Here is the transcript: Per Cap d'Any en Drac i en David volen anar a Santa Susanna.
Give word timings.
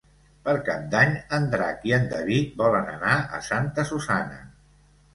Per 0.45 0.53
Cap 0.69 0.87
d'Any 0.95 1.13
en 1.39 1.45
Drac 1.51 1.87
i 1.91 1.95
en 1.99 2.09
David 2.15 2.59
volen 2.65 2.91
anar 2.97 3.23
a 3.41 3.45
Santa 3.53 3.89
Susanna. 3.95 4.45